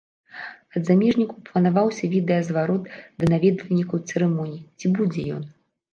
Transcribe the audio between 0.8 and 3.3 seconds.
замежнікаў планаваўся відэазварот да